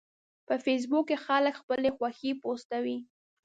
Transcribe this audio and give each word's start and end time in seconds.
په 0.47 0.53
فېسبوک 0.63 1.05
کې 1.09 1.17
خلک 1.25 1.53
خپلې 1.61 1.89
خوښې 1.97 2.31
پوسټوي 2.41 2.97